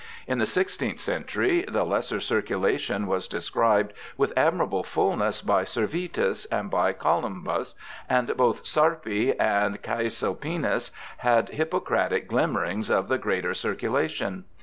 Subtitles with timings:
[0.01, 6.45] ^ In the sixteenth century the lesser circulation was described with admirable fullness by Servetus
[6.45, 7.75] and by Columbus,
[8.09, 14.45] and both Sarpi and Caesalpinus had Hippocratic glimmerings of the greater circulation.